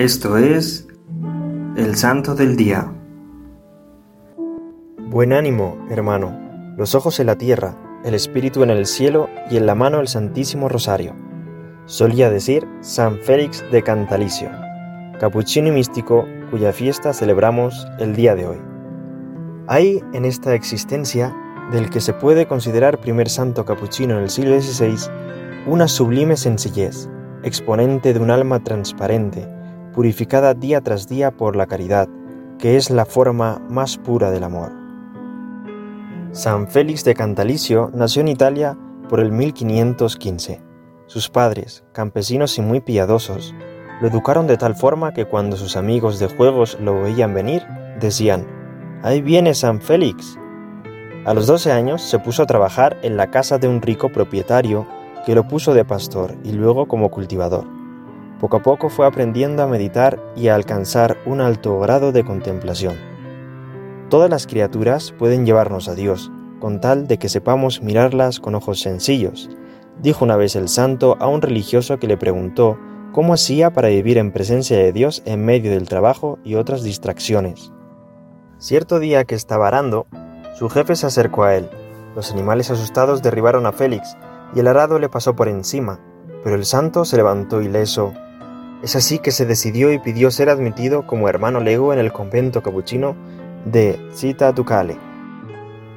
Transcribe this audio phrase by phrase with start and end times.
[0.00, 0.88] Esto es
[1.76, 2.90] el Santo del Día.
[4.96, 9.66] Buen ánimo, hermano, los ojos en la tierra, el espíritu en el cielo y en
[9.66, 11.14] la mano el Santísimo Rosario.
[11.84, 14.48] Solía decir San Félix de Cantalicio,
[15.20, 18.58] capuchino místico cuya fiesta celebramos el día de hoy.
[19.66, 21.36] Hay en esta existencia,
[21.72, 24.96] del que se puede considerar primer santo capuchino en el siglo XVI,
[25.66, 27.10] una sublime sencillez,
[27.42, 29.59] exponente de un alma transparente,
[29.94, 32.08] purificada día tras día por la caridad,
[32.58, 34.72] que es la forma más pura del amor.
[36.32, 40.62] San Félix de Cantalicio nació en Italia por el 1515.
[41.06, 43.54] Sus padres, campesinos y muy piadosos,
[44.00, 47.66] lo educaron de tal forma que cuando sus amigos de juegos lo veían venir,
[48.00, 48.46] decían,
[49.02, 50.38] Ahí viene San Félix.
[51.24, 54.86] A los 12 años se puso a trabajar en la casa de un rico propietario
[55.26, 57.79] que lo puso de pastor y luego como cultivador.
[58.40, 62.96] Poco a poco fue aprendiendo a meditar y a alcanzar un alto grado de contemplación.
[64.08, 68.80] Todas las criaturas pueden llevarnos a Dios, con tal de que sepamos mirarlas con ojos
[68.80, 69.50] sencillos,
[70.00, 72.78] dijo una vez el santo a un religioso que le preguntó
[73.12, 77.72] cómo hacía para vivir en presencia de Dios en medio del trabajo y otras distracciones.
[78.56, 80.06] Cierto día que estaba arando,
[80.54, 81.68] su jefe se acercó a él.
[82.14, 84.16] Los animales asustados derribaron a Félix
[84.54, 86.00] y el arado le pasó por encima,
[86.42, 88.14] pero el santo se levantó ileso
[88.82, 92.62] es así que se decidió y pidió ser admitido como hermano lego en el convento
[92.62, 93.14] capuchino
[93.66, 94.96] de Città Ducale.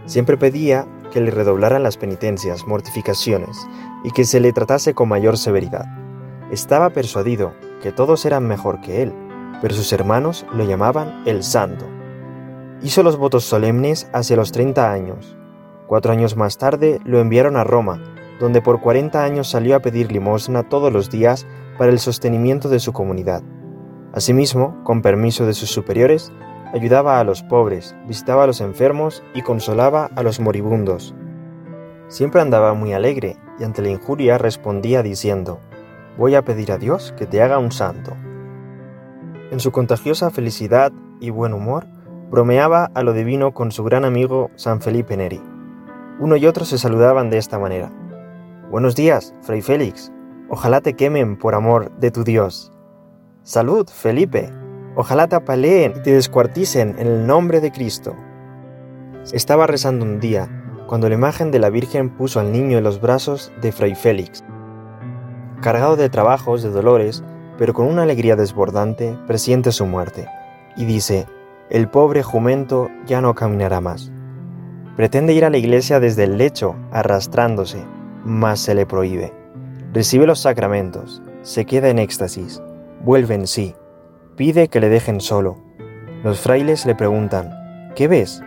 [0.06, 3.58] Siempre pedía que le redoblaran las penitencias, mortificaciones
[4.04, 5.86] y que se le tratase con mayor severidad.
[6.52, 9.14] Estaba persuadido que todos eran mejor que él,
[9.62, 11.86] pero sus hermanos lo llamaban el santo.
[12.82, 15.38] Hizo los votos solemnes hacia los 30 años.
[15.88, 18.04] Cuatro años más tarde lo enviaron a Roma,
[18.44, 22.82] donde por 40 años salió a pedir limosna todos los días para el sostenimiento de
[22.82, 23.42] su comunidad.
[24.12, 26.34] Asimismo, con permiso de sus superiores,
[26.74, 31.16] ayudaba a los pobres, visitaba a los enfermos y consolaba a los moribundos.
[32.10, 35.62] Siempre andaba muy alegre y ante la injuria respondía diciendo,
[36.18, 38.12] Voy a pedir a Dios que te haga un santo.
[39.52, 41.88] En su contagiosa felicidad y buen humor,
[42.30, 45.42] bromeaba a lo divino con su gran amigo San Felipe Neri.
[46.20, 47.90] Uno y otro se saludaban de esta manera.
[48.74, 50.12] Buenos días, Fray Félix,
[50.50, 52.72] Ojalá te quemen por amor de tu Dios.
[53.44, 54.50] Salud, Felipe.
[54.96, 58.16] Ojalá te apaleen y te descuarticen en el nombre de Cristo.
[59.32, 60.50] Estaba rezando un día
[60.88, 64.44] cuando la imagen de la Virgen puso al niño en los brazos de Fray Félix.
[65.62, 67.24] Cargado de trabajos, de dolores,
[67.60, 70.28] pero con una alegría desbordante, presiente su muerte,
[70.76, 71.28] y dice,
[71.70, 74.12] el pobre jumento ya no caminará más.
[74.96, 77.86] Pretende ir a la iglesia desde el lecho, arrastrándose,
[78.24, 79.34] mas se le prohíbe.
[79.94, 82.62] Recibe los sacramentos, se queda en éxtasis,
[83.04, 83.76] vuelve en sí,
[84.36, 85.58] pide que le dejen solo.
[86.24, 88.42] Los frailes le preguntan, ¿qué ves?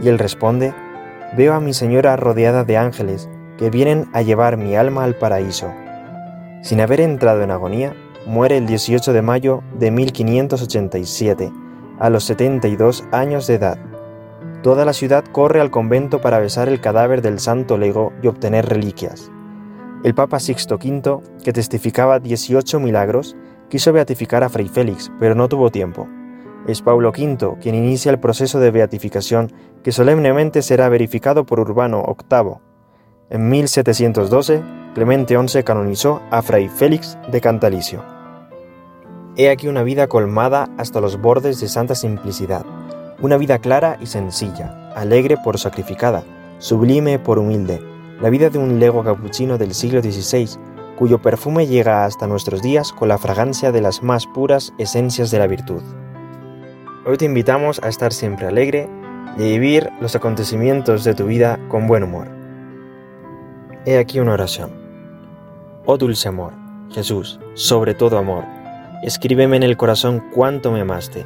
[0.00, 0.74] Y él responde,
[1.36, 3.28] veo a mi señora rodeada de ángeles
[3.58, 5.72] que vienen a llevar mi alma al paraíso.
[6.62, 7.94] Sin haber entrado en agonía,
[8.26, 11.52] muere el 18 de mayo de 1587,
[11.98, 13.78] a los 72 años de edad.
[14.62, 18.66] Toda la ciudad corre al convento para besar el cadáver del santo lego y obtener
[18.68, 19.30] reliquias.
[20.02, 23.36] El Papa Sixto V, que testificaba 18 milagros,
[23.68, 26.08] quiso beatificar a Fray Félix, pero no tuvo tiempo.
[26.66, 29.52] Es Paulo V quien inicia el proceso de beatificación
[29.84, 32.58] que solemnemente será verificado por Urbano VIII.
[33.30, 34.62] En 1712,
[34.94, 38.02] Clemente XI canonizó a Fray Félix de Cantalicio.
[39.36, 42.64] He aquí una vida colmada hasta los bordes de santa simplicidad,
[43.20, 46.22] una vida clara y sencilla, alegre por sacrificada,
[46.58, 47.82] sublime por humilde,
[48.20, 50.48] la vida de un lego capuchino del siglo XVI,
[50.96, 55.38] cuyo perfume llega hasta nuestros días con la fragancia de las más puras esencias de
[55.38, 55.82] la virtud.
[57.06, 58.88] Hoy te invitamos a estar siempre alegre
[59.36, 62.28] y a vivir los acontecimientos de tu vida con buen humor.
[63.84, 64.70] He aquí una oración.
[65.86, 66.52] Oh dulce amor,
[66.90, 68.44] Jesús, sobre todo amor,
[69.02, 71.24] escríbeme en el corazón cuánto me amaste.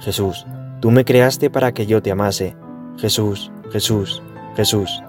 [0.00, 0.46] Jesús,
[0.80, 2.56] tú me creaste para que yo te amase.
[2.98, 4.22] Jesús, Jesús,
[4.56, 5.02] Jesús.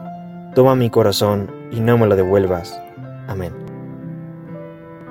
[0.55, 2.81] Toma mi corazón y no me lo devuelvas.
[3.27, 3.53] Amén.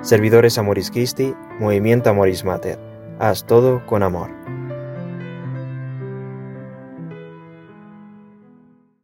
[0.01, 2.79] Servidores Amoris Christi, Movimiento Amoris Mater.
[3.19, 4.40] Haz todo con amor.